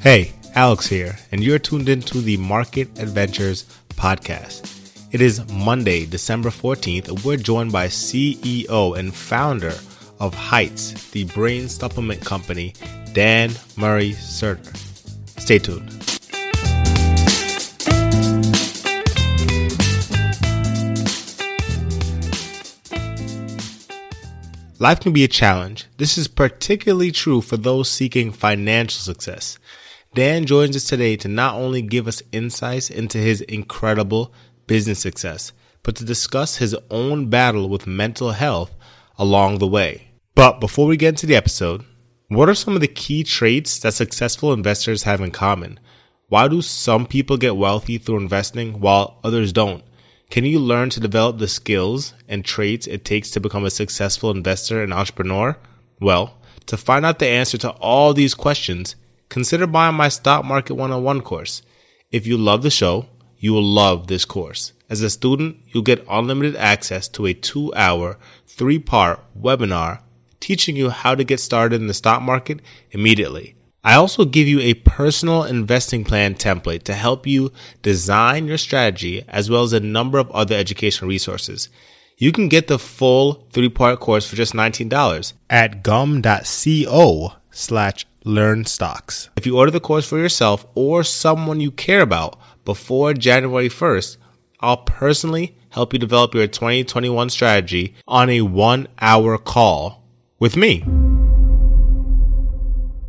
[0.00, 5.10] Hey, Alex here, and you're tuned into the Market Adventures podcast.
[5.10, 9.74] It is Monday, December 14th, and we're joined by CEO and founder
[10.20, 12.74] of Heights, the brain supplement company,
[13.12, 14.76] Dan Murray Serter.
[15.40, 15.90] Stay tuned.
[24.78, 25.86] Life can be a challenge.
[25.96, 29.58] This is particularly true for those seeking financial success.
[30.18, 34.34] Dan joins us today to not only give us insights into his incredible
[34.66, 35.52] business success,
[35.84, 38.74] but to discuss his own battle with mental health
[39.16, 40.08] along the way.
[40.34, 41.84] But before we get into the episode,
[42.26, 45.78] what are some of the key traits that successful investors have in common?
[46.26, 49.84] Why do some people get wealthy through investing while others don't?
[50.30, 54.32] Can you learn to develop the skills and traits it takes to become a successful
[54.32, 55.56] investor and entrepreneur?
[56.00, 58.96] Well, to find out the answer to all these questions,
[59.28, 61.62] consider buying my Stock Market 101 course.
[62.10, 63.06] If you love the show,
[63.38, 64.72] you will love this course.
[64.90, 70.00] As a student, you'll get unlimited access to a two hour, three part webinar
[70.40, 73.54] teaching you how to get started in the stock market immediately.
[73.84, 79.24] I also give you a personal investing plan template to help you design your strategy
[79.28, 81.68] as well as a number of other educational resources.
[82.16, 88.64] You can get the full three part course for just $19 at gum.co slash learn
[88.64, 89.30] stocks.
[89.36, 94.16] If you order the course for yourself or someone you care about before January 1st,
[94.60, 100.02] I'll personally help you develop your 2021 strategy on a one hour call
[100.38, 100.84] with me.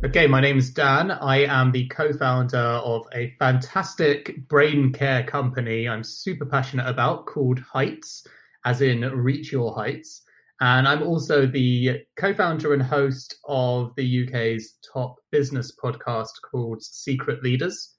[0.02, 1.10] Okay, my name is Dan.
[1.10, 7.26] I am the co founder of a fantastic brain care company I'm super passionate about
[7.26, 8.26] called Heights,
[8.64, 10.22] as in Reach Your Heights.
[10.60, 16.82] And I'm also the co founder and host of the UK's top business podcast called
[16.82, 17.96] Secret Leaders.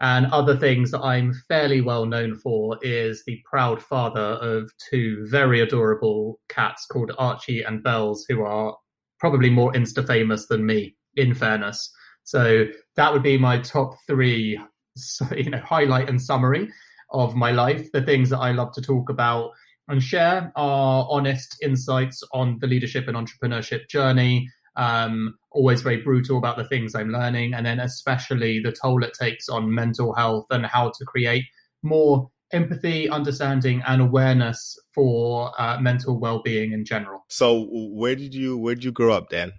[0.00, 5.26] And other things that I'm fairly well known for is the proud father of two
[5.28, 8.76] very adorable cats called Archie and Bells, who are
[9.20, 11.92] probably more Insta famous than me in fairness.
[12.24, 12.66] So
[12.96, 14.58] that would be my top three,
[15.36, 16.70] you know, highlight and summary
[17.12, 17.92] of my life.
[17.92, 19.50] The things that I love to talk about
[19.90, 24.48] and share our honest insights on the leadership and entrepreneurship journey.
[24.76, 29.12] Um, always very brutal about the things I'm learning, and then especially the toll it
[29.20, 31.44] takes on mental health and how to create
[31.82, 37.24] more empathy, understanding, and awareness for uh, mental well-being in general.
[37.28, 39.52] So, where did you where did you grow up, Dan?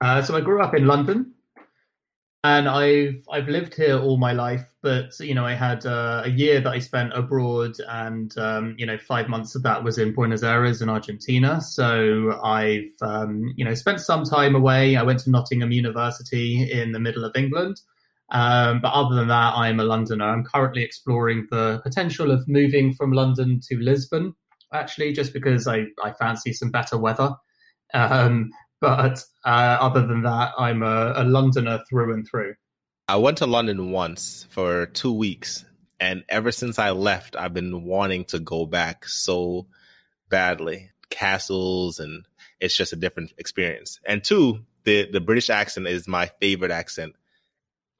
[0.00, 1.33] Uh, so I grew up in London,
[2.44, 4.66] and I've I've lived here all my life.
[4.82, 8.84] But you know, I had uh, a year that I spent abroad, and um, you
[8.84, 11.62] know, five months of that was in Buenos Aires in Argentina.
[11.62, 14.94] So I've um, you know spent some time away.
[14.94, 17.80] I went to Nottingham University in the middle of England.
[18.30, 20.24] Um, but other than that, I'm a Londoner.
[20.24, 24.34] I'm currently exploring the potential of moving from London to Lisbon,
[24.72, 27.34] actually, just because I, I fancy some better weather.
[27.92, 32.54] Um, but uh, other than that, I'm a, a Londoner through and through.
[33.08, 35.64] I went to London once for two weeks,
[36.00, 39.66] and ever since I left, I've been wanting to go back so
[40.28, 40.90] badly.
[41.10, 42.26] Castles, and
[42.60, 44.00] it's just a different experience.
[44.06, 47.14] And two, the the British accent is my favorite accent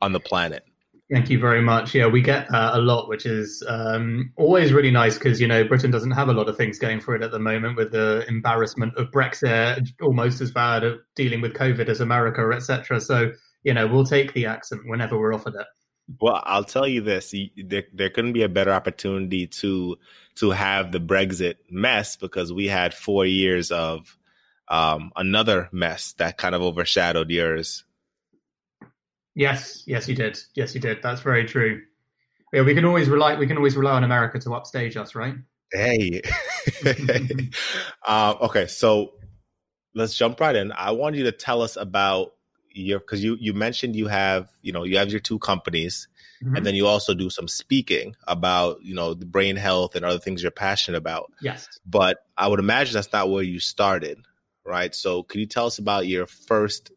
[0.00, 0.64] on the planet.
[1.12, 1.94] Thank you very much.
[1.94, 5.62] Yeah, we get uh, a lot, which is um, always really nice because you know
[5.62, 8.24] Britain doesn't have a lot of things going for it at the moment, with the
[8.26, 13.00] embarrassment of Brexit, almost as bad at dealing with COVID as America, etc.
[13.02, 13.32] So
[13.64, 15.66] you know we'll take the accent whenever we're offered it.
[16.20, 19.98] Well, I'll tell you this: there, there couldn't be a better opportunity to
[20.36, 24.16] to have the Brexit mess because we had four years of
[24.68, 27.83] um, another mess that kind of overshadowed yours
[29.34, 30.38] Yes, yes, you did.
[30.54, 31.02] Yes, you did.
[31.02, 31.82] That's very true.
[32.52, 33.36] Yeah, we can always rely.
[33.36, 35.34] We can always rely on America to upstage us, right?
[35.72, 36.22] Hey.
[38.06, 39.14] uh, okay, so
[39.94, 40.72] let's jump right in.
[40.72, 42.34] I want you to tell us about
[42.74, 46.08] you're because you you mentioned you have you know you have your two companies
[46.42, 46.56] mm-hmm.
[46.56, 50.18] and then you also do some speaking about you know the brain health and other
[50.18, 54.18] things you're passionate about yes but i would imagine that's not where you started
[54.66, 56.90] right so can you tell us about your first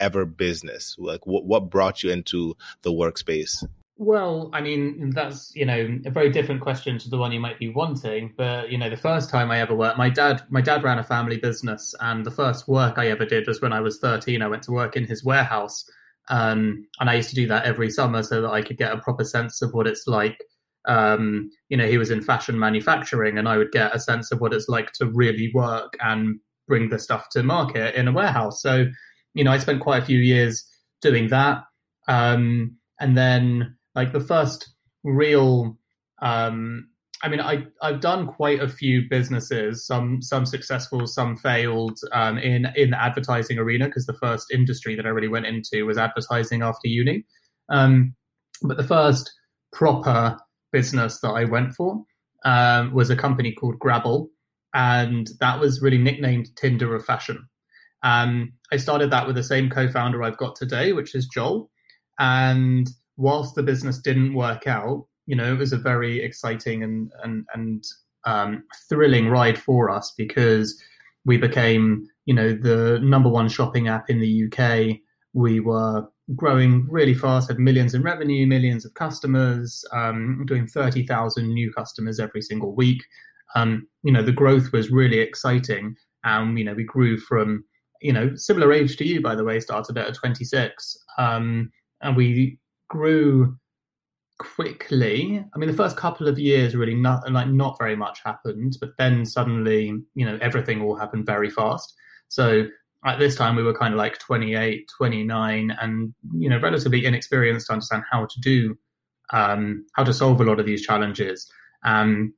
[0.00, 3.64] ever business like what, what brought you into the workspace
[3.98, 7.58] well, I mean, that's, you know, a very different question to the one you might
[7.58, 8.34] be wanting.
[8.36, 11.02] But, you know, the first time I ever worked, my dad, my dad ran a
[11.02, 14.42] family business and the first work I ever did was when I was 13.
[14.42, 15.88] I went to work in his warehouse.
[16.28, 18.98] Um, and I used to do that every summer so that I could get a
[18.98, 20.44] proper sense of what it's like.
[20.86, 24.40] Um, you know, he was in fashion manufacturing and I would get a sense of
[24.42, 26.38] what it's like to really work and
[26.68, 28.60] bring the stuff to market in a warehouse.
[28.60, 28.86] So,
[29.36, 30.66] you know, I spent quite a few years
[31.02, 31.62] doing that.
[32.08, 34.72] Um, and then like the first
[35.04, 35.78] real
[36.22, 36.88] um,
[37.22, 42.38] I mean, I I've done quite a few businesses, some some successful, some failed um,
[42.38, 45.98] in in the advertising arena because the first industry that I really went into was
[45.98, 47.24] advertising after uni.
[47.70, 48.14] Um,
[48.62, 49.32] but the first
[49.72, 50.38] proper
[50.72, 52.04] business that I went for
[52.44, 54.28] um, was a company called Grabble,
[54.74, 57.48] and that was really nicknamed Tinder of Fashion.
[58.02, 61.70] Um, I started that with the same co-founder I've got today, which is Joel,
[62.18, 67.10] and whilst the business didn't work out, you know, it was a very exciting and
[67.22, 67.84] and and
[68.24, 70.80] um, thrilling ride for us because
[71.24, 74.98] we became, you know, the number one shopping app in the UK.
[75.32, 81.46] We were growing really fast, had millions in revenue, millions of customers, um, doing 30,000
[81.46, 83.04] new customers every single week.
[83.54, 85.96] Um, you know, the growth was really exciting.
[86.24, 87.64] And, you know, we grew from,
[88.00, 90.96] you know, similar age to you, by the way, started at 26.
[91.18, 91.70] Um,
[92.00, 92.58] and we
[92.88, 93.56] grew
[94.38, 95.44] quickly.
[95.54, 98.90] I mean, the first couple of years really not like not very much happened, but
[98.98, 101.94] then suddenly, you know, everything all happened very fast.
[102.28, 102.66] So
[103.04, 107.68] at this time we were kind of like 28, 29 and, you know, relatively inexperienced
[107.68, 108.76] to understand how to do,
[109.32, 111.50] um, how to solve a lot of these challenges.
[111.84, 112.34] Um,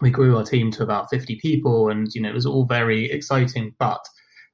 [0.00, 3.10] we grew our team to about 50 people and, you know, it was all very
[3.10, 3.74] exciting.
[3.78, 4.04] But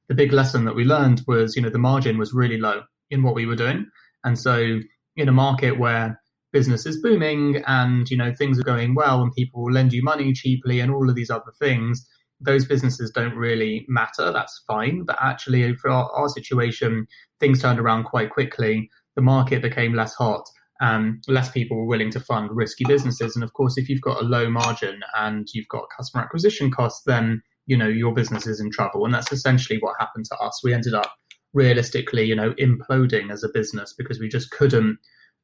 [0.09, 3.23] the big lesson that we learned was, you know, the margin was really low in
[3.23, 3.85] what we were doing.
[4.25, 4.79] And so
[5.15, 6.19] in a market where
[6.51, 10.01] business is booming and you know things are going well and people will lend you
[10.01, 12.07] money cheaply and all of these other things
[12.41, 14.31] those businesses don't really matter.
[14.31, 15.03] That's fine.
[15.03, 17.05] But actually for our, our situation
[17.39, 20.47] things turned around quite quickly the market became less hot
[20.81, 23.35] um, less people were willing to fund risky businesses.
[23.35, 27.03] And of course if you've got a low margin and you've got customer acquisition costs
[27.05, 30.61] then you know your business is in trouble and that's essentially what happened to us
[30.63, 31.13] we ended up
[31.53, 34.97] realistically, you know, imploding as a business because we just couldn't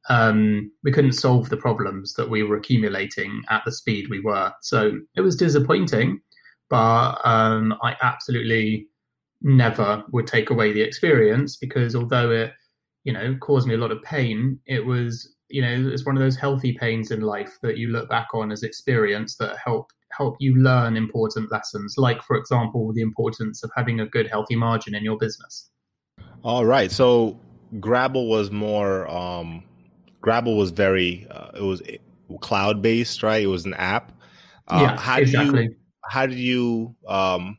[0.08, 4.54] um, we couldn't solve the problems that we were accumulating at the speed we were.
[4.62, 6.22] So it was disappointing,
[6.70, 8.88] but um, I absolutely
[9.42, 12.54] never would take away the experience because although it,
[13.04, 16.22] you know, caused me a lot of pain, it was, you know, it's one of
[16.22, 20.36] those healthy pains in life that you look back on as experience that help help
[20.40, 24.96] you learn important lessons, like for example, the importance of having a good healthy margin
[24.96, 25.70] in your business.
[26.44, 26.92] All right.
[26.92, 27.40] So
[27.80, 29.64] Grabble was more um
[30.22, 31.82] Grabble was very uh, it was
[32.42, 33.44] cloud based, right?
[33.44, 34.12] It was an app.
[34.68, 35.64] Uh, yeah, how exactly.
[35.66, 37.58] you how did you um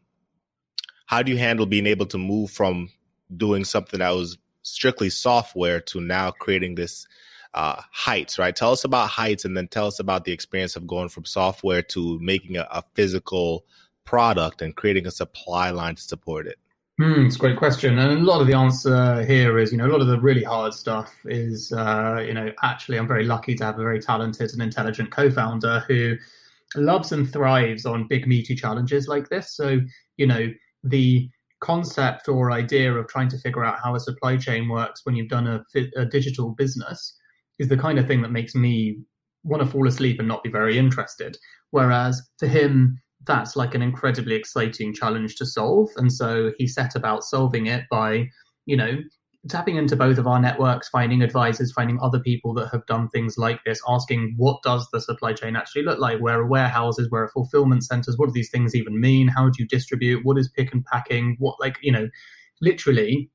[1.07, 2.89] how do you handle being able to move from
[3.37, 7.07] doing something that was strictly software to now creating this
[7.57, 8.55] uh, heights, right?
[8.55, 11.83] Tell us about heights, and then tell us about the experience of going from software
[11.83, 13.65] to making a, a physical
[14.05, 16.59] product and creating a supply line to support it.
[16.99, 19.87] Hmm, it's a great question, and a lot of the answer here is, you know,
[19.87, 23.55] a lot of the really hard stuff is, uh, you know, actually, I'm very lucky
[23.55, 26.17] to have a very talented and intelligent co-founder who
[26.77, 29.57] loves and thrives on big meaty challenges like this.
[29.57, 29.81] So,
[30.19, 30.53] you know,
[30.85, 35.17] the concept or idea of trying to figure out how a supply chain works when
[35.17, 35.65] you've done a,
[35.97, 37.19] a digital business
[37.59, 38.99] is the kind of thing that makes me
[39.45, 41.37] want to fall asleep and not be very interested.
[41.71, 45.91] Whereas for him, that's like an incredibly exciting challenge to solve.
[45.97, 48.29] And so he set about solving it by,
[48.67, 48.99] you know,
[49.49, 53.39] tapping into both of our networks, finding advisors, finding other people that have done things
[53.39, 56.19] like this, asking what does the supply chain actually look like?
[56.19, 57.11] Where are warehouses?
[57.11, 58.19] Where are fulfillment centers?
[58.19, 59.29] What do these things even mean?
[59.29, 60.25] How do you distribute?
[60.25, 61.37] What is pick and packing?
[61.39, 62.09] What, like, you know,
[62.61, 63.31] literally,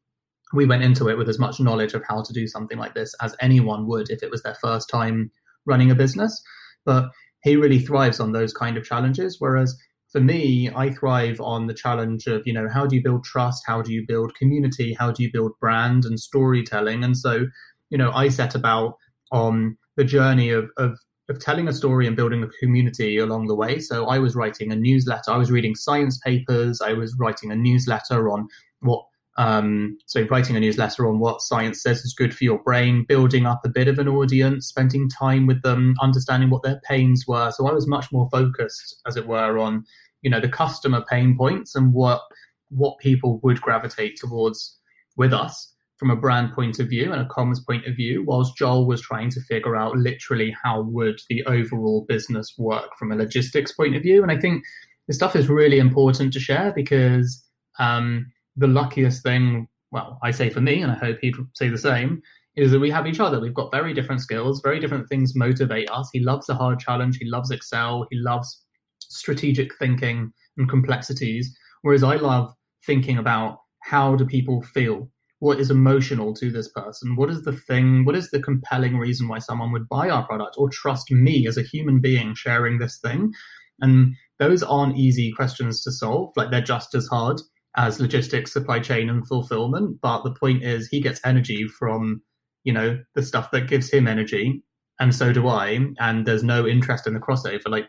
[0.54, 3.14] we went into it with as much knowledge of how to do something like this
[3.22, 5.32] as anyone would if it was their first time
[5.66, 6.42] running a business.
[6.86, 7.10] But
[7.44, 9.38] he really thrives on those kind of challenges.
[9.40, 9.76] Whereas
[10.12, 13.64] for me, I thrive on the challenge of, you know, how do you build trust?
[13.66, 14.94] How do you build community?
[14.94, 17.04] How do you build brand and storytelling?
[17.04, 17.46] And so,
[17.90, 18.96] you know, I set about
[19.32, 23.56] on the journey of, of, of telling a story and building a community along the
[23.56, 23.80] way.
[23.80, 25.32] So I was writing a newsletter.
[25.32, 26.82] I was reading science papers.
[26.82, 28.48] I was writing a newsletter on
[28.82, 29.06] what
[29.42, 33.48] Um, so writing a newsletter on what science says is good for your brain, building
[33.48, 37.52] up a bit of an audience, spending time with them, understanding what their pains were.
[37.52, 39.84] So I was much more focused, as it were, on
[40.22, 42.22] you know the customer pain points and what
[42.70, 44.78] what people would gravitate towards
[45.18, 48.56] with us from a brand point of view and a comms point of view, whilst
[48.56, 53.16] Joel was trying to figure out literally how would the overall business work from a
[53.16, 54.22] logistics point of view.
[54.22, 54.64] And I think
[55.08, 57.44] this stuff is really important to share because
[57.80, 61.78] um, the luckiest thing, well, I say for me, and I hope he'd say the
[61.78, 62.22] same,
[62.56, 63.40] is that we have each other.
[63.40, 66.10] We've got very different skills, very different things motivate us.
[66.12, 68.64] He loves a hard challenge, he loves Excel, he loves
[69.00, 72.54] strategic thinking and complexities, whereas I love
[72.86, 75.10] thinking about how do people feel?
[75.40, 77.16] What is emotional to this person?
[77.16, 80.56] What is the thing what is the compelling reason why someone would buy our product
[80.58, 83.34] or trust me as a human being sharing this thing?
[83.80, 86.32] And those aren't easy questions to solve.
[86.36, 87.42] Like they're just as hard
[87.76, 92.22] as logistics supply chain and fulfillment but the point is he gets energy from
[92.64, 94.64] you know the stuff that gives him energy
[95.00, 97.88] and so do i and there's no interest in the crossover like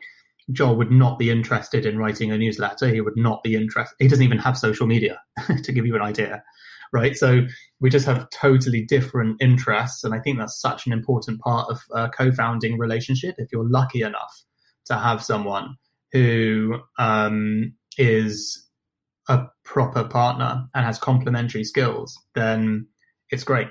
[0.51, 2.89] Joel would not be interested in writing a newsletter.
[2.89, 3.95] He would not be interested.
[3.99, 5.21] He doesn't even have social media,
[5.63, 6.43] to give you an idea,
[6.93, 7.17] right?
[7.17, 7.43] So
[7.81, 11.81] we just have totally different interests, and I think that's such an important part of
[11.93, 13.37] a co-founding relationship.
[13.39, 14.43] If you're lucky enough
[14.87, 15.77] to have someone
[16.13, 18.69] who um, is
[19.73, 22.87] proper partner and has complementary skills, then
[23.31, 23.69] it's great.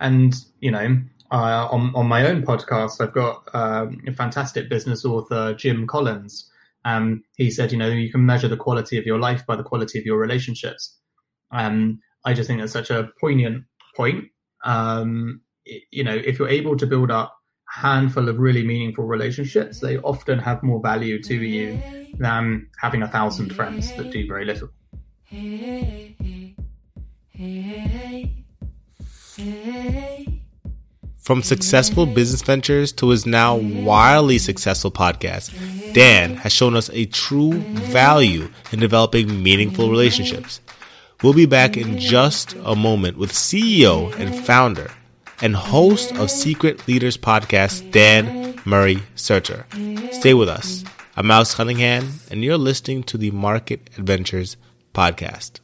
[0.00, 5.04] And you know, uh, on on my own podcast, I've got um, a fantastic business
[5.04, 6.50] author, Jim Collins.
[6.84, 9.62] Um, he said, you know, you can measure the quality of your life by the
[9.62, 10.98] quality of your relationships.
[11.52, 14.24] Um, I just think that's such a poignant point.
[14.64, 15.42] Um,
[15.92, 17.36] you know, if you're able to build up
[17.76, 21.80] a handful of really meaningful relationships, they often have more value to you
[22.18, 24.70] than having a thousand friends that do very little.
[31.18, 35.52] From successful business ventures to his now wildly successful podcast,
[35.94, 40.60] Dan has shown us a true value in developing meaningful relationships.
[41.22, 44.90] We'll be back in just a moment with CEO and founder
[45.40, 49.64] and host of Secret Leaders podcast, Dan Murray Serter.
[50.12, 50.82] Stay with us.
[51.16, 54.56] I'm Mouse Cunningham, and you're listening to the Market Adventures
[54.94, 55.60] podcast.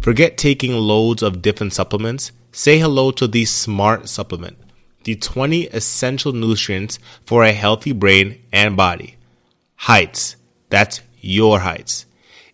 [0.00, 4.56] Forget taking loads of different supplements Say hello to the SMART supplement,
[5.04, 9.18] the 20 essential nutrients for a healthy brain and body.
[9.74, 10.36] Heights,
[10.70, 12.06] that's your heights.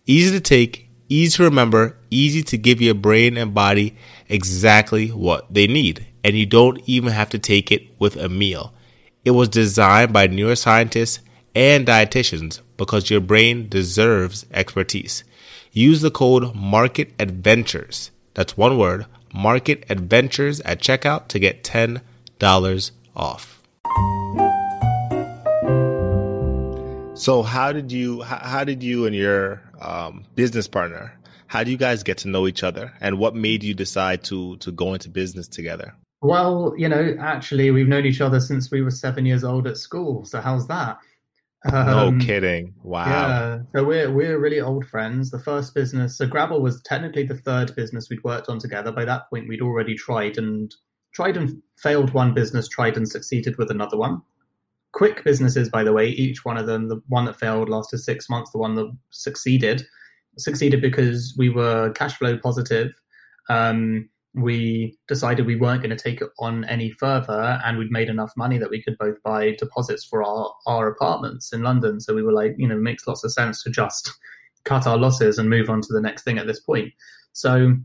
[0.05, 3.95] Easy to take, easy to remember, easy to give your brain and body
[4.27, 6.05] exactly what they need.
[6.21, 8.73] And you don't even have to take it with a meal.
[9.23, 11.19] It was designed by neuroscientists
[11.55, 15.23] and dietitians because your brain deserves expertise.
[15.71, 18.11] Use the code Market Adventures.
[18.33, 23.59] That's one word, Market Adventures at checkout to get $10 off.
[27.15, 31.13] So how did you how did you and your um, business partner
[31.53, 34.57] how do you guys get to know each other and what made you decide to
[34.57, 35.93] to go into business together?
[36.23, 39.77] Well, you know, actually we've known each other since we were 7 years old at
[39.77, 40.25] school.
[40.25, 40.97] So how's that?
[41.71, 42.73] Um, no kidding.
[42.83, 43.05] Wow.
[43.05, 43.59] Yeah.
[43.73, 45.31] So we're we're really old friends.
[45.31, 48.91] The first business, so Grabble was technically the third business we'd worked on together.
[48.91, 50.73] By that point, we'd already tried and
[51.13, 54.21] tried and failed one business, tried and succeeded with another one.
[54.91, 58.29] Quick businesses, by the way, each one of them, the one that failed lasted six
[58.29, 58.51] months.
[58.51, 59.85] The one that succeeded
[60.37, 62.91] succeeded because we were cash flow positive.
[63.49, 68.09] Um, we decided we weren't going to take it on any further and we'd made
[68.09, 71.99] enough money that we could both buy deposits for our, our apartments in London.
[71.99, 74.11] So we were like, you know, it makes lots of sense to just
[74.63, 76.91] cut our losses and move on to the next thing at this point.
[77.33, 77.75] So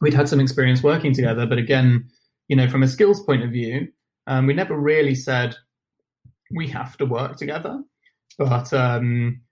[0.00, 2.08] we'd had some experience working together, but again,
[2.48, 3.88] you know, from a skills point of view,
[4.26, 5.54] um, we never really said
[6.50, 7.82] we have to work together.
[8.38, 9.42] But um,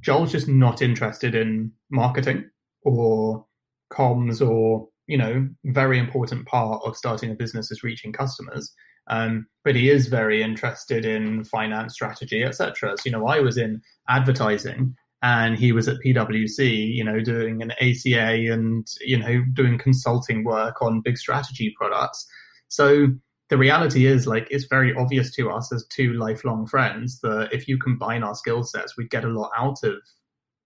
[0.00, 2.50] Joel's just not interested in marketing
[2.82, 3.46] or
[3.90, 8.72] comms or you know, very important part of starting a business is reaching customers.
[9.06, 12.94] Um, but he is very interested in finance strategy, etc.
[12.96, 17.62] So, you know, I was in advertising and he was at PwC, you know, doing
[17.62, 22.26] an ACA and, you know, doing consulting work on big strategy products.
[22.68, 23.08] So
[23.50, 27.68] the reality is like it's very obvious to us as two lifelong friends that if
[27.68, 29.96] you combine our skill sets, we get a lot out of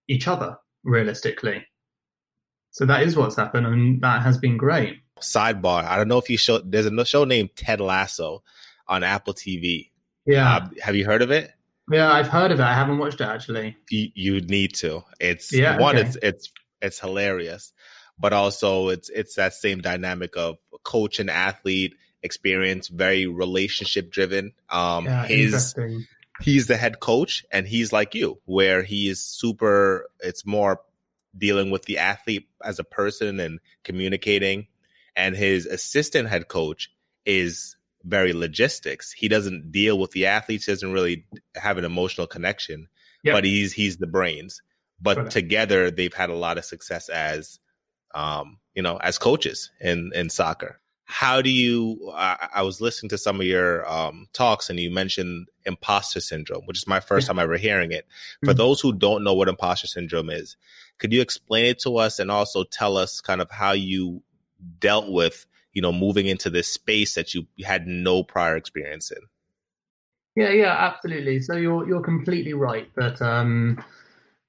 [0.07, 1.65] each other realistically.
[2.71, 4.99] So that is what's happened, and that has been great.
[5.19, 6.59] Sidebar: I don't know if you show.
[6.59, 8.43] There's a show named Ted Lasso
[8.87, 9.89] on Apple TV.
[10.25, 11.51] Yeah, uh, have you heard of it?
[11.91, 12.63] Yeah, I've heard of it.
[12.63, 13.75] I haven't watched it actually.
[13.89, 15.03] You, you need to.
[15.19, 15.97] It's yeah, one.
[15.97, 16.07] Okay.
[16.07, 17.73] It's it's it's hilarious,
[18.19, 24.53] but also it's it's that same dynamic of coach and athlete experience, very relationship driven.
[24.69, 25.75] Um, Yeah, his
[26.41, 30.79] he's the head coach and he's like you where he is super it's more
[31.37, 34.67] dealing with the athlete as a person and communicating
[35.15, 36.89] and his assistant head coach
[37.25, 42.87] is very logistics he doesn't deal with the athletes doesn't really have an emotional connection
[43.23, 43.33] Yep.
[43.35, 44.61] but he's he's the brains
[45.01, 45.29] but it.
[45.31, 47.59] together they've had a lot of success as
[48.15, 53.09] um you know as coaches in in soccer how do you I, I was listening
[53.09, 57.27] to some of your um talks and you mentioned imposter syndrome which is my first
[57.27, 58.07] time ever hearing it
[58.45, 58.57] for Mhm.
[58.57, 60.55] those who don't know what imposter syndrome is
[60.99, 64.21] could you explain it to us and also tell us kind of how you
[64.79, 69.19] dealt with you know moving into this space that you had no prior experience in
[70.35, 71.41] Yeah, yeah, absolutely.
[71.41, 73.83] So you're you're completely right that um,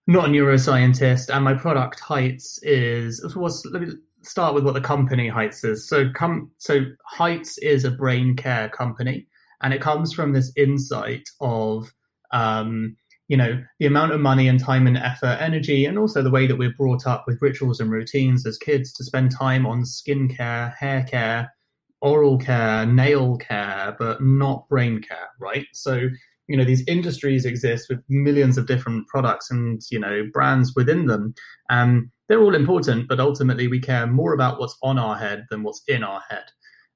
[0.06, 3.66] not a neuroscientist, and my product Heights is was.
[3.72, 3.88] Let me
[4.22, 5.88] start with what the company Heights is.
[5.88, 9.26] So come so Heights is a brain care company,
[9.62, 11.92] and it comes from this insight of
[12.30, 12.96] um,
[13.30, 16.48] you know the amount of money and time and effort, energy, and also the way
[16.48, 20.74] that we're brought up with rituals and routines as kids to spend time on skincare,
[20.76, 21.52] hair care,
[22.00, 25.64] oral care, nail care, but not brain care, right?
[25.72, 26.08] So,
[26.48, 31.06] you know, these industries exist with millions of different products and, you know, brands within
[31.06, 31.32] them.
[31.70, 35.62] Um, they're all important, but ultimately we care more about what's on our head than
[35.62, 36.46] what's in our head.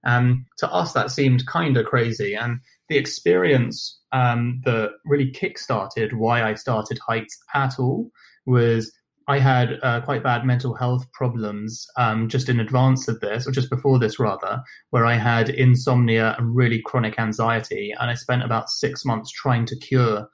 [0.04, 2.34] Um, to us, that seemed kind of crazy.
[2.34, 8.10] And the experience um, that really kickstarted why I started Heights at all
[8.46, 8.92] was
[9.26, 13.52] I had uh, quite bad mental health problems um, just in advance of this, or
[13.52, 17.94] just before this, rather, where I had insomnia and really chronic anxiety.
[17.98, 20.28] And I spent about six months trying to cure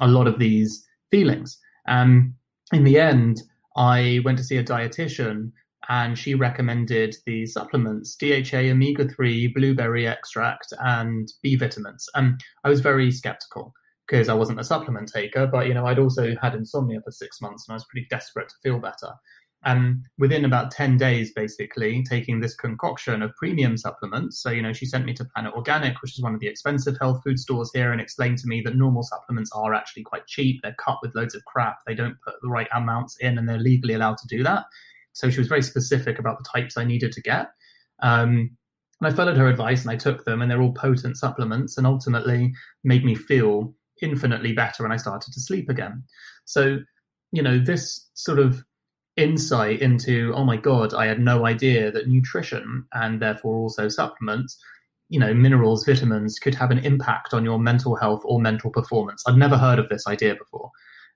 [0.00, 1.58] a lot of these feelings.
[1.88, 2.34] Um,
[2.72, 3.42] in the end,
[3.76, 5.52] I went to see a dietitian
[5.88, 12.08] and she recommended the supplements DHA, omega 3, blueberry extract, and B vitamins.
[12.14, 13.72] And I was very skeptical
[14.06, 17.40] because I wasn't a supplement taker, but you know, I'd also had insomnia for six
[17.40, 19.14] months and I was pretty desperate to feel better.
[19.64, 24.40] And within about 10 days, basically, taking this concoction of premium supplements.
[24.40, 26.96] So, you know, she sent me to Planet Organic, which is one of the expensive
[27.00, 30.60] health food stores here, and explained to me that normal supplements are actually quite cheap.
[30.62, 31.78] They're cut with loads of crap.
[31.84, 34.66] They don't put the right amounts in, and they're legally allowed to do that.
[35.16, 37.48] So she was very specific about the types I needed to get.
[38.02, 38.56] Um,
[39.00, 41.86] and I followed her advice and I took them, and they're all potent supplements and
[41.86, 42.52] ultimately
[42.84, 46.04] made me feel infinitely better and I started to sleep again.
[46.44, 46.78] So,
[47.32, 48.62] you know, this sort of
[49.16, 54.58] insight into, oh my God, I had no idea that nutrition and therefore also supplements,
[55.08, 59.22] you know, minerals, vitamins could have an impact on your mental health or mental performance.
[59.26, 60.70] I'd never heard of this idea before.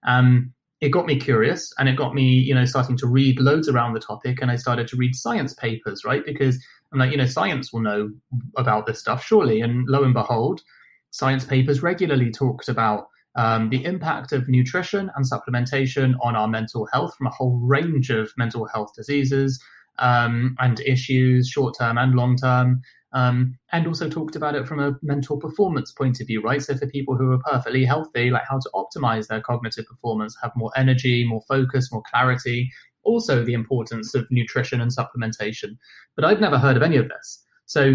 [0.06, 3.68] Um, it got me curious and it got me, you know, starting to read loads
[3.68, 6.24] around the topic and I started to read science papers, right?
[6.24, 6.58] Because
[6.92, 8.10] I'm like, you know, science will know
[8.56, 9.60] about this stuff, surely.
[9.60, 10.62] And lo and behold,
[11.10, 16.88] science papers regularly talked about um, the impact of nutrition and supplementation on our mental
[16.92, 19.62] health from a whole range of mental health diseases
[19.98, 22.80] um, and issues, short term and long term.
[23.12, 26.62] Um, and also talked about it from a mental performance point of view, right?
[26.62, 30.52] So for people who are perfectly healthy, like how to optimize their cognitive performance, have
[30.54, 32.70] more energy, more focus, more clarity.
[33.02, 35.76] Also, the importance of nutrition and supplementation.
[36.14, 37.42] But I'd never heard of any of this.
[37.66, 37.94] So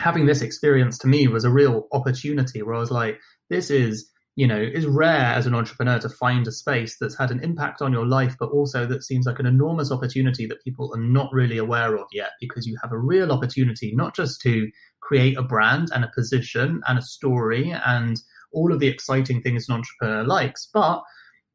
[0.00, 3.18] having this experience to me was a real opportunity where I was like,
[3.50, 7.30] this is, you know, is rare as an entrepreneur to find a space that's had
[7.30, 10.92] an impact on your life, but also that seems like an enormous opportunity that people
[10.94, 14.70] are not really aware of yet because you have a real opportunity not just to
[15.00, 18.20] create a brand and a position and a story and
[18.52, 21.02] all of the exciting things an entrepreneur likes, but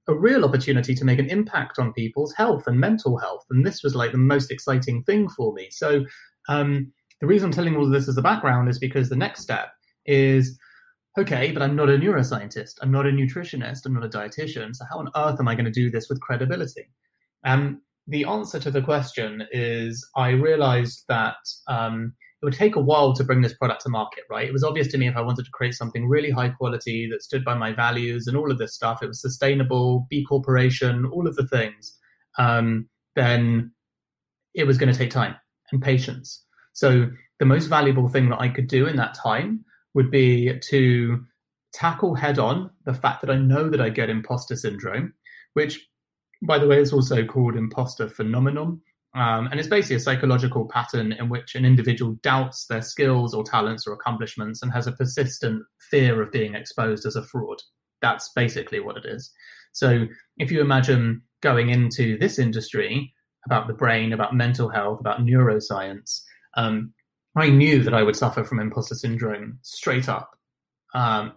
[0.08, 3.46] a real opportunity to make an impact on people's health and mental health.
[3.52, 5.68] And this was like the most exciting thing for me.
[5.70, 6.04] So,
[6.50, 9.42] um, the reason I'm telling all of this as a background is because the next
[9.44, 9.72] step
[10.08, 10.58] is
[11.18, 14.76] okay, but I'm not a neuroscientist, I'm not a nutritionist, I'm not a dietitian.
[14.76, 16.90] So, how on earth am I going to do this with credibility?
[17.44, 21.36] Um, the answer to the question is I realized that
[21.68, 24.48] um, it would take a while to bring this product to market, right?
[24.48, 27.22] It was obvious to me if I wanted to create something really high quality that
[27.22, 31.28] stood by my values and all of this stuff, it was sustainable, B Corporation, all
[31.28, 31.98] of the things,
[32.40, 33.72] um, then
[34.56, 35.36] it was going to take time
[35.72, 36.44] and patience.
[36.74, 41.24] So the most valuable thing that I could do in that time would be to
[41.74, 45.14] tackle head on the fact that I know that I get imposter syndrome,
[45.54, 45.88] which,
[46.42, 48.82] by the way, is also called imposter phenomenon.
[49.14, 53.44] Um, and it's basically a psychological pattern in which an individual doubts their skills or
[53.44, 57.62] talents or accomplishments and has a persistent fear of being exposed as a fraud.
[58.02, 59.32] That's basically what it is.
[59.74, 60.06] So
[60.38, 63.14] if you imagine going into this industry
[63.46, 66.22] about the brain, about mental health, about neuroscience,
[66.56, 66.94] um,
[67.36, 70.32] I knew that I would suffer from imposter syndrome straight up.
[70.94, 71.34] Um,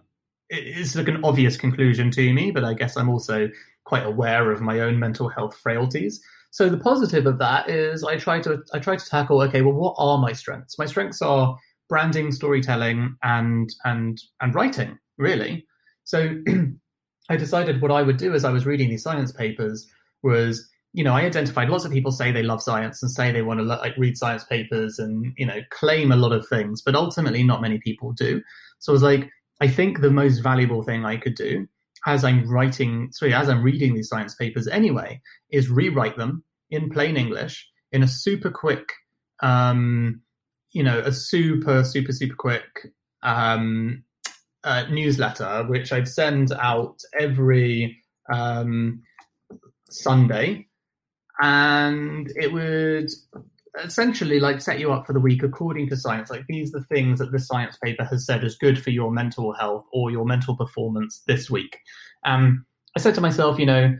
[0.49, 3.49] it's like an obvious conclusion to me, but I guess I'm also
[3.85, 6.21] quite aware of my own mental health frailties.
[6.51, 9.73] So the positive of that is I try to I try to tackle okay, well,
[9.73, 10.77] what are my strengths?
[10.77, 11.57] My strengths are
[11.89, 15.65] branding, storytelling, and and and writing, really.
[16.03, 16.37] So
[17.29, 19.87] I decided what I would do as I was reading these science papers
[20.23, 23.41] was you know, I identified lots of people say they love science and say they
[23.41, 26.95] want to like read science papers and you know claim a lot of things, but
[26.95, 28.41] ultimately not many people do.
[28.79, 29.29] So I was like,
[29.59, 31.67] I think the most valuable thing I could do
[32.05, 35.19] as I'm writing, sorry, as I'm reading these science papers anyway,
[35.51, 38.93] is rewrite them in plain English in a super quick,
[39.43, 40.21] um,
[40.71, 42.87] you know, a super super super quick
[43.21, 44.05] um,
[44.63, 49.03] uh, newsletter, which I'd send out every um,
[49.89, 50.67] Sunday
[51.41, 53.09] and it would
[53.83, 56.29] essentially like set you up for the week according to science.
[56.29, 59.11] Like these are the things that the science paper has said is good for your
[59.11, 61.79] mental health or your mental performance this week.
[62.25, 62.65] Um,
[62.97, 63.93] i said to myself you know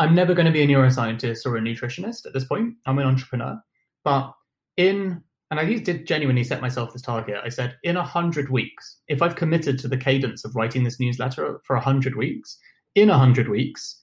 [0.00, 2.74] i'm never going to be a neuroscientist or a nutritionist at this point.
[2.86, 3.60] I'm an entrepreneur.
[4.04, 4.32] But
[4.76, 7.36] in and i did genuinely set myself this target.
[7.44, 10.98] I said in a hundred weeks if i've committed to the cadence of writing this
[10.98, 12.58] newsletter for a hundred weeks
[12.94, 13.99] in a hundred weeks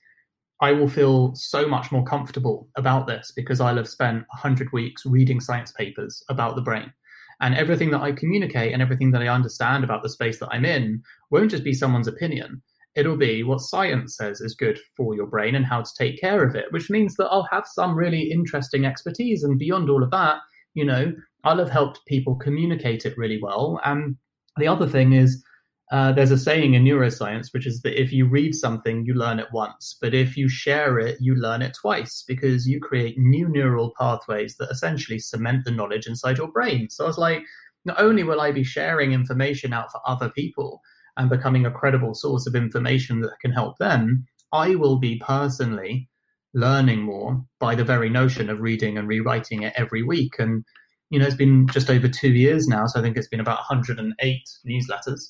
[0.60, 5.06] I will feel so much more comfortable about this because I'll have spent 100 weeks
[5.06, 6.92] reading science papers about the brain.
[7.40, 10.66] And everything that I communicate and everything that I understand about the space that I'm
[10.66, 12.64] in won't just be someone's opinion.
[12.96, 16.44] It'll be what science says is good for your brain and how to take care
[16.44, 19.44] of it, which means that I'll have some really interesting expertise.
[19.44, 20.40] And beyond all of that,
[20.74, 23.80] you know, I'll have helped people communicate it really well.
[23.86, 24.16] And
[24.58, 25.44] the other thing is,
[25.90, 29.40] uh, there's a saying in neuroscience, which is that if you read something, you learn
[29.40, 33.48] it once, but if you share it, you learn it twice because you create new
[33.48, 36.90] neural pathways that essentially cement the knowledge inside your brain.
[36.90, 37.42] So I was like,
[37.86, 40.82] not only will I be sharing information out for other people
[41.16, 46.10] and becoming a credible source of information that can help them, I will be personally
[46.54, 50.34] learning more by the very notion of reading and rewriting it every week.
[50.38, 50.66] And,
[51.12, 52.88] you know, it's been just over two years now.
[52.88, 55.22] So I think it's been about 108 newsletters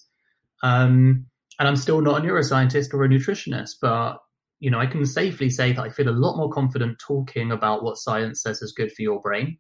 [0.64, 1.26] um,
[1.60, 4.18] and I'm still not a neuroscientist or a nutritionist, but
[4.60, 7.84] you know, I can safely say that I feel a lot more confident talking about
[7.84, 9.58] what science says is good for your brain,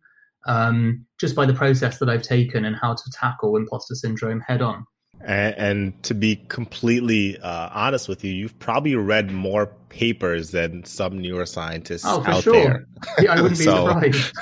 [0.47, 4.61] um, just by the process that I've taken and how to tackle imposter syndrome head
[4.61, 4.85] on.
[5.21, 10.83] And, and to be completely uh, honest with you, you've probably read more papers than
[10.83, 12.53] some neuroscientists oh, out sure.
[12.53, 12.87] there.
[13.19, 14.33] Yeah, I wouldn't be so, surprised.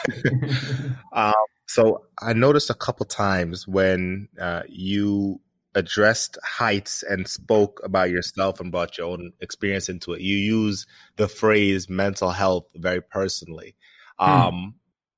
[1.13, 1.33] um,
[1.67, 5.41] so I noticed a couple times when uh, you
[5.75, 10.21] addressed heights and spoke about yourself and brought your own experience into it.
[10.21, 13.75] You use the phrase mental health very personally.
[14.17, 14.31] Hmm.
[14.31, 14.75] Um,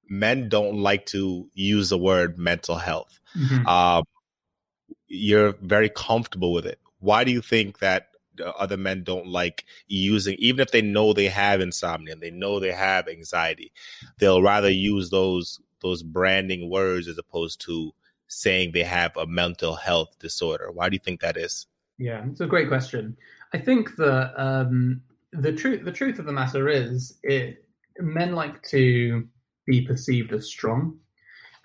[0.09, 3.19] men don't like to use the word mental health.
[3.37, 3.67] Mm-hmm.
[3.67, 4.03] Um,
[5.07, 6.79] you're very comfortable with it.
[6.99, 8.07] Why do you think that
[8.57, 12.59] other men don't like using, even if they know they have insomnia and they know
[12.59, 13.71] they have anxiety,
[14.19, 17.93] they'll rather use those those branding words as opposed to
[18.27, 20.71] saying they have a mental health disorder.
[20.71, 21.67] Why do you think that is?
[21.97, 23.17] Yeah, it's a great question.
[23.53, 25.01] I think that um,
[25.33, 27.65] the truth the truth of the matter is it
[27.99, 29.27] men like to
[29.65, 30.97] be perceived as strong,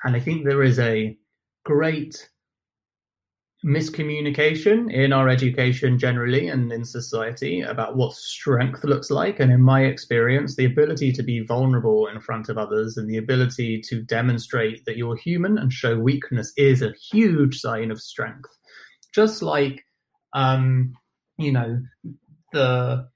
[0.04, 1.16] and I think there is a
[1.64, 2.28] great
[3.64, 9.38] miscommunication in our education generally and in society about what strength looks like.
[9.38, 13.18] And in my experience, the ability to be vulnerable in front of others and the
[13.18, 18.50] ability to demonstrate that you're human and show weakness is a huge sign of strength.
[19.14, 19.84] Just like,
[20.32, 20.94] um,
[21.38, 21.80] you know,
[22.52, 23.06] the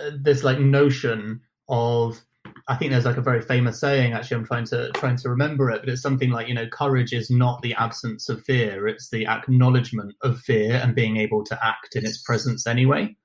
[0.00, 2.20] uh, this like notion of
[2.68, 4.12] I think there's like a very famous saying.
[4.12, 7.14] Actually, I'm trying to trying to remember it, but it's something like you know, courage
[7.14, 11.58] is not the absence of fear; it's the acknowledgement of fear and being able to
[11.66, 13.16] act in its presence anyway.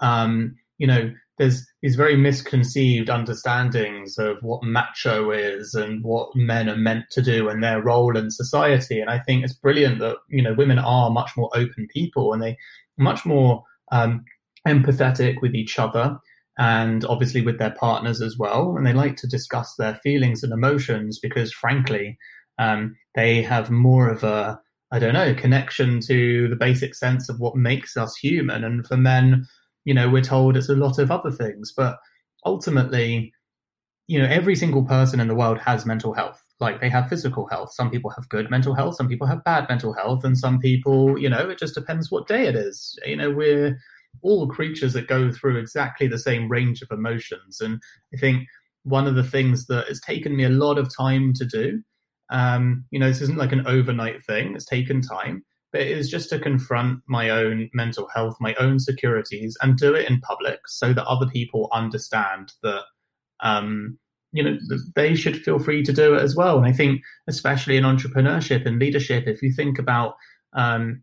[0.00, 6.70] Um, you know, there's these very misconceived understandings of what macho is and what men
[6.70, 8.98] are meant to do and their role in society.
[8.98, 12.42] And I think it's brilliant that you know women are much more open people and
[12.42, 12.56] they
[12.96, 14.24] much more um,
[14.66, 16.18] empathetic with each other
[16.58, 18.76] and obviously with their partners as well.
[18.76, 22.16] And they like to discuss their feelings and emotions because, frankly,
[22.58, 24.60] um, they have more of a,
[24.92, 28.62] I don't know, connection to the basic sense of what makes us human.
[28.62, 29.46] And for men,
[29.84, 31.72] you know, we're told it's a lot of other things.
[31.76, 31.98] But
[32.44, 33.32] ultimately,
[34.06, 36.40] you know, every single person in the world has mental health.
[36.60, 37.72] Like they have physical health.
[37.72, 38.94] Some people have good mental health.
[38.94, 40.24] Some people have bad mental health.
[40.24, 42.96] And some people, you know, it just depends what day it is.
[43.04, 43.76] You know, we're,
[44.22, 47.60] all creatures that go through exactly the same range of emotions.
[47.60, 47.80] And
[48.14, 48.46] I think
[48.84, 51.82] one of the things that has taken me a lot of time to do.
[52.30, 54.54] Um, you know, this isn't like an overnight thing.
[54.54, 58.78] It's taken time, but it is just to confront my own mental health, my own
[58.78, 62.82] securities, and do it in public so that other people understand that,
[63.40, 63.98] um,
[64.32, 64.58] you know,
[64.94, 66.56] they should feel free to do it as well.
[66.58, 70.14] And I think, especially in entrepreneurship and leadership, if you think about,
[70.54, 71.02] um,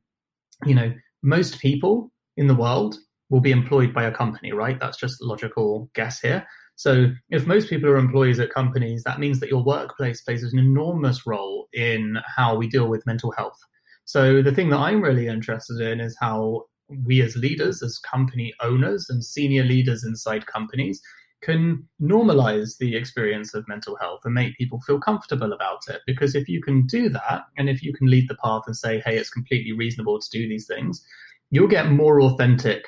[0.65, 0.93] you know,
[1.23, 2.97] most people in the world
[3.29, 4.79] will be employed by a company, right?
[4.79, 6.45] That's just logical guess here.
[6.75, 10.57] So if most people are employees at companies, that means that your workplace plays an
[10.57, 13.59] enormous role in how we deal with mental health.
[14.05, 16.65] So the thing that I'm really interested in is how
[17.05, 21.01] we as leaders, as company owners and senior leaders inside companies
[21.41, 26.01] can normalize the experience of mental health and make people feel comfortable about it.
[26.05, 29.01] Because if you can do that, and if you can lead the path and say,
[29.05, 31.03] hey, it's completely reasonable to do these things,
[31.51, 32.87] you'll get more authentic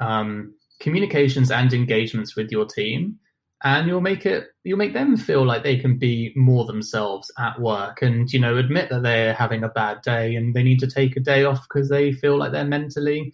[0.00, 3.18] um, communications and engagements with your team
[3.64, 7.58] and you'll make it you'll make them feel like they can be more themselves at
[7.60, 10.86] work and you know admit that they're having a bad day and they need to
[10.86, 13.32] take a day off because they feel like they're mentally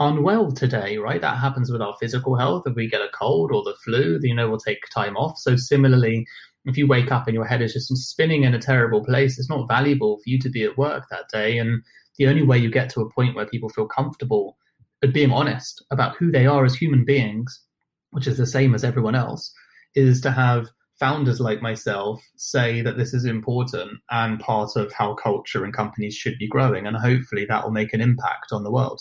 [0.00, 1.20] unwell today right?
[1.20, 2.64] That happens with our physical health.
[2.66, 5.38] If we get a cold or the flu you know we'll take time off.
[5.38, 6.26] So similarly
[6.66, 9.48] if you wake up and your head is just spinning in a terrible place it's
[9.48, 11.58] not valuable for you to be at work that day.
[11.58, 11.82] And
[12.18, 14.56] the only way you get to a point where people feel comfortable
[15.02, 17.62] at being honest about who they are as human beings,
[18.10, 19.52] which is the same as everyone else,
[19.94, 20.68] is to have
[20.98, 26.14] founders like myself say that this is important and part of how culture and companies
[26.14, 26.86] should be growing.
[26.86, 29.00] And hopefully that will make an impact on the world.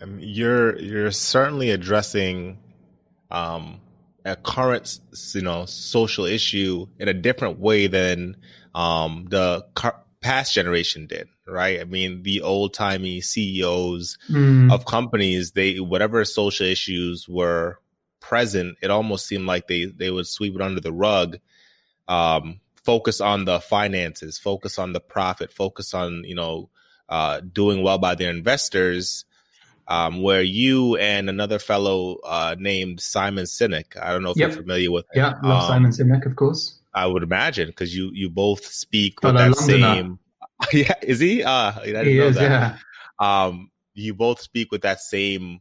[0.00, 2.58] Um, you're you're certainly addressing
[3.30, 3.80] um,
[4.24, 4.98] a current
[5.34, 8.36] you know social issue in a different way than
[8.74, 11.80] um, the car- past generation did right?
[11.80, 14.72] I mean, the old timey CEOs mm.
[14.72, 17.78] of companies, they whatever social issues were
[18.20, 21.38] present, it almost seemed like they they would sweep it under the rug.
[22.08, 26.68] Um, focus on the finances, focus on the profit, focus on you know
[27.08, 29.24] uh, doing well by their investors.
[29.88, 34.48] Um, where you and another fellow uh, named Simon Sinek, I don't know if yep.
[34.48, 35.22] you're familiar with him.
[35.22, 36.80] Yeah, love um, Simon Sinek, of course.
[36.96, 40.18] I would imagine because you you both speak with that same
[40.72, 41.42] yeah, is he?
[41.42, 42.78] Uh, I didn't he know is, that.
[43.20, 43.44] Yeah.
[43.46, 45.60] Um, you both speak with that same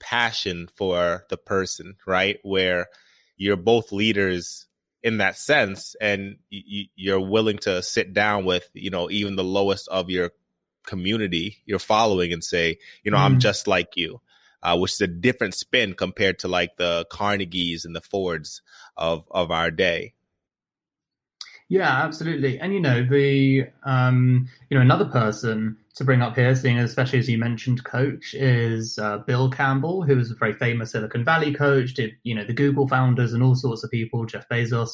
[0.00, 2.38] passion for the person, right?
[2.42, 2.86] Where
[3.36, 4.66] you're both leaders
[5.02, 9.88] in that sense, and you're willing to sit down with, you know, even the lowest
[9.88, 10.32] of your
[10.84, 13.22] community, your following, and say, you know, mm.
[13.22, 14.20] I'm just like you.
[14.62, 18.62] Uh, which is a different spin compared to like the Carnegies and the Fords
[18.96, 20.14] of of our day.
[21.68, 22.60] Yeah, absolutely.
[22.60, 27.18] And you know, the um, you know, another person to bring up here, seeing especially
[27.18, 31.52] as you mentioned, coach is uh, Bill Campbell, who was a very famous Silicon Valley
[31.52, 34.90] coach, did you know the Google founders and all sorts of people, Jeff Bezos.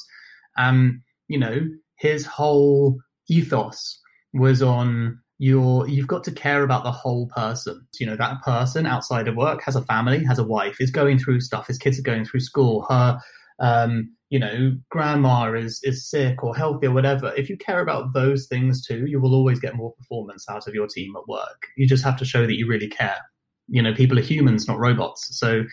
[0.56, 1.60] Um, you know,
[1.96, 4.00] his whole ethos
[4.32, 7.86] was on your you've got to care about the whole person.
[8.00, 11.18] You know, that person outside of work has a family, has a wife, is going
[11.18, 13.20] through stuff, his kids are going through school, her
[13.60, 18.14] um, you know, grandma is is sick or healthy or whatever, if you care about
[18.14, 21.68] those things too, you will always get more performance out of your team at work.
[21.76, 23.18] You just have to show that you really care.
[23.68, 25.38] You know, people are humans, not robots.
[25.38, 25.64] So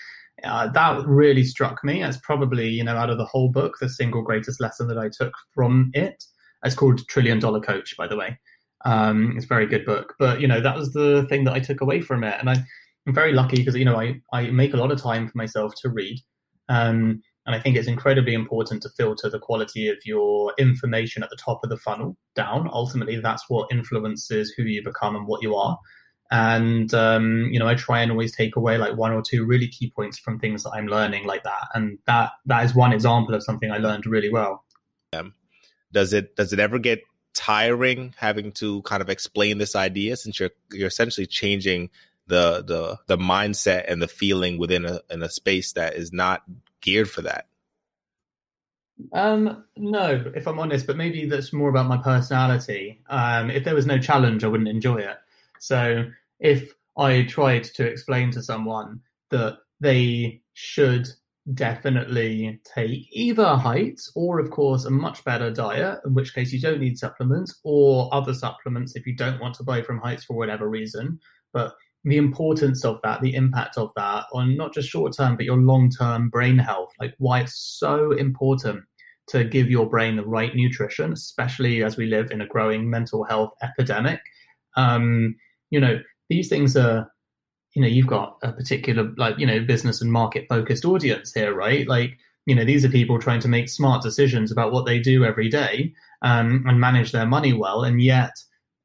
[0.44, 3.90] uh, that really struck me as probably, you know, out of the whole book, the
[3.90, 6.24] single greatest lesson that I took from it.
[6.64, 8.38] It's called Trillion Dollar Coach, by the way.
[8.86, 10.16] Um, it's a very good book.
[10.20, 12.36] But, you know, that was the thing that I took away from it.
[12.40, 12.56] And I,
[13.08, 15.74] I'm very lucky because, you know, I, I make a lot of time for myself
[15.82, 16.20] to read.
[16.68, 21.32] Um, and I think it's incredibly important to filter the quality of your information at
[21.32, 22.70] the top of the funnel down.
[22.72, 25.80] Ultimately, that's what influences who you become and what you are.
[26.30, 29.68] And um, you know, I try and always take away like one or two really
[29.68, 31.70] key points from things that I'm learning like that.
[31.74, 34.64] And that that is one example of something I learned really well.
[35.14, 35.34] Um,
[35.92, 37.02] does it does it ever get
[37.34, 41.90] tiring having to kind of explain this idea since you're you're essentially changing
[42.28, 46.44] the the the mindset and the feeling within a in a space that is not
[46.82, 47.48] geared for that?
[49.14, 53.02] Um, no, if I'm honest, but maybe that's more about my personality.
[53.10, 55.18] Um, if there was no challenge, I wouldn't enjoy it.
[55.60, 56.06] So
[56.40, 61.08] if I tried to explain to someone that they should
[61.54, 66.60] definitely take either heights or, of course, a much better diet, in which case you
[66.60, 70.36] don't need supplements, or other supplements if you don't want to buy from heights for
[70.36, 71.20] whatever reason.
[71.54, 75.46] But the importance of that, the impact of that on not just short term, but
[75.46, 78.84] your long term brain health, like why it's so important
[79.28, 83.24] to give your brain the right nutrition, especially as we live in a growing mental
[83.24, 84.22] health epidemic.
[84.76, 85.36] Um,
[85.70, 87.12] you know, these things are,
[87.76, 91.54] you know, you've got a particular, like, you know, business and market focused audience here,
[91.54, 91.88] right?
[91.88, 95.24] Like, You know, these are people trying to make smart decisions about what they do
[95.24, 98.32] every day um, and manage their money well, and yet,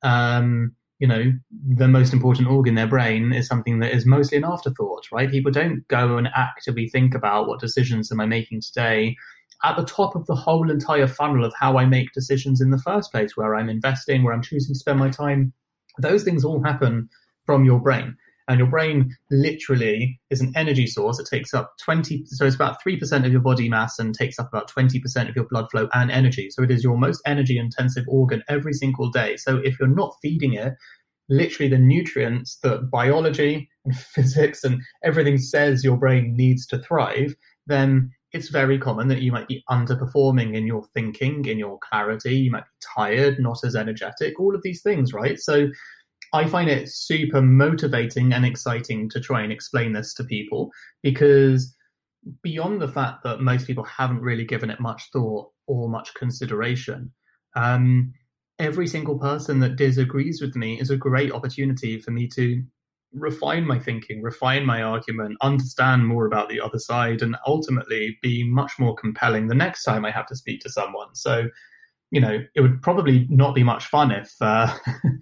[0.02, 1.32] um, you know,
[1.76, 5.30] the most important organ, their brain, is something that is mostly an afterthought, right?
[5.30, 9.16] People don't go and actively think about what decisions am I making today
[9.64, 12.78] at the top of the whole entire funnel of how I make decisions in the
[12.78, 15.52] first place, where I'm investing, where I'm choosing to spend my time.
[15.98, 17.08] Those things all happen
[17.46, 18.16] from your brain.
[18.46, 21.18] And your brain literally is an energy source.
[21.18, 24.48] It takes up 20, so it's about 3% of your body mass and takes up
[24.48, 26.50] about 20% of your blood flow and energy.
[26.50, 29.36] So it is your most energy intensive organ every single day.
[29.36, 30.74] So if you're not feeding it,
[31.28, 37.34] literally the nutrients that biology and physics and everything says your brain needs to thrive,
[37.66, 42.34] then it's very common that you might be underperforming in your thinking, in your clarity.
[42.34, 45.38] You might be tired, not as energetic, all of these things, right?
[45.38, 45.68] So
[46.34, 51.76] I find it super motivating and exciting to try and explain this to people because
[52.42, 57.12] beyond the fact that most people haven't really given it much thought or much consideration,
[57.54, 58.12] um,
[58.58, 62.64] every single person that disagrees with me is a great opportunity for me to
[63.12, 68.42] refine my thinking, refine my argument, understand more about the other side, and ultimately be
[68.42, 71.14] much more compelling the next time I have to speak to someone.
[71.14, 71.46] So
[72.14, 74.72] you know, it would probably not be much fun if uh,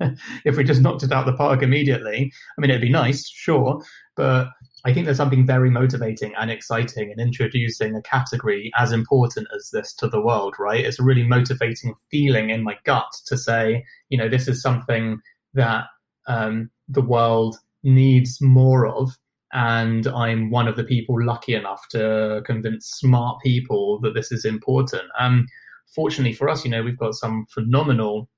[0.44, 2.30] if we just knocked it out the park immediately.
[2.30, 3.82] I mean, it'd be nice, sure,
[4.14, 4.48] but
[4.84, 9.70] I think there's something very motivating and exciting in introducing a category as important as
[9.72, 10.84] this to the world, right?
[10.84, 15.18] It's a really motivating feeling in my gut to say, you know, this is something
[15.54, 15.84] that
[16.26, 19.16] um, the world needs more of.
[19.54, 24.44] And I'm one of the people lucky enough to convince smart people that this is
[24.44, 25.04] important.
[25.18, 25.46] Um,
[25.94, 28.28] fortunately for us, you know, we've got some phenomenal,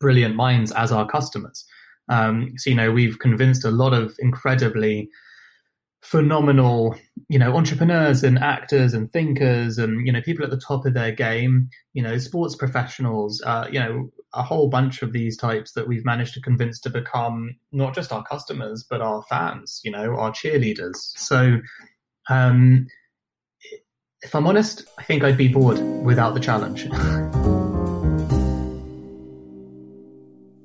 [0.00, 1.64] brilliant minds as our customers.
[2.08, 5.08] Um, so, you know, we've convinced a lot of incredibly
[6.02, 6.94] phenomenal,
[7.28, 10.92] you know, entrepreneurs and actors and thinkers and, you know, people at the top of
[10.92, 15.72] their game, you know, sports professionals, uh, you know, a whole bunch of these types
[15.72, 19.90] that we've managed to convince to become not just our customers, but our fans, you
[19.90, 20.96] know, our cheerleaders.
[21.16, 21.58] So,
[22.28, 22.86] um,
[24.24, 26.88] if I'm honest, I think I'd be bored without the challenge.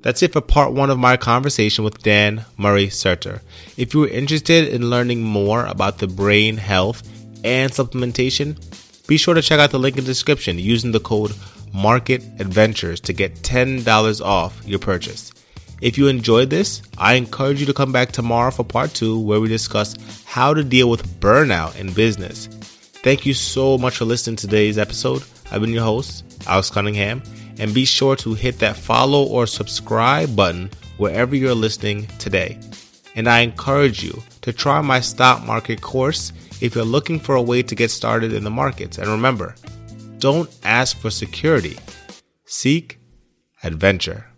[0.02, 3.42] That's it for part one of my conversation with Dan Murray Serter.
[3.76, 7.02] If you are interested in learning more about the brain health
[7.44, 8.56] and supplementation,
[9.06, 11.34] be sure to check out the link in the description using the code
[11.74, 15.32] Market Adventures to get $10 off your purchase.
[15.82, 19.40] If you enjoyed this, I encourage you to come back tomorrow for part two, where
[19.40, 22.48] we discuss how to deal with burnout in business.
[23.02, 25.24] Thank you so much for listening to today's episode.
[25.50, 27.22] I've been your host, Alex Cunningham,
[27.58, 32.58] and be sure to hit that follow or subscribe button wherever you're listening today.
[33.14, 37.42] And I encourage you to try my stock market course if you're looking for a
[37.42, 38.98] way to get started in the markets.
[38.98, 39.54] And remember,
[40.18, 41.78] don't ask for security,
[42.44, 43.00] seek
[43.62, 44.29] adventure.